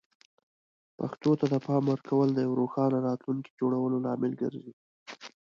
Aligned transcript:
پښتو 0.97 1.31
ته 1.39 1.45
د 1.53 1.55
پام 1.65 1.83
ورکول 1.93 2.27
د 2.33 2.37
یوې 2.45 2.55
روښانه 2.61 2.97
راتلونکې 3.07 3.55
جوړولو 3.59 3.97
لامل 4.05 4.33
ګرځي. 4.41 4.73